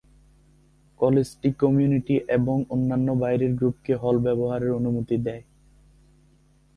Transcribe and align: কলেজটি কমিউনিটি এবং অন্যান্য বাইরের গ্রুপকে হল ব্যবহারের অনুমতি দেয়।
কলেজটি 0.99 1.49
কমিউনিটি 1.53 2.15
এবং 2.29 2.57
অন্যান্য 2.69 3.07
বাইরের 3.11 3.51
গ্রুপকে 3.55 3.93
হল 3.95 4.15
ব্যবহারের 4.19 4.71
অনুমতি 4.71 5.15
দেয়। 5.17 5.43